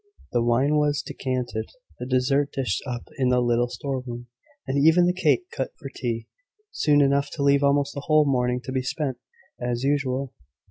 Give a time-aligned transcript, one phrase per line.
[0.31, 1.69] The wine was decanted,
[1.99, 4.29] the dessert dished up in the little storeroom,
[4.65, 6.25] and even the cake cut for tea,
[6.71, 9.19] soon enough to leave almost the whole morning to be spent
[9.59, 10.33] as usual.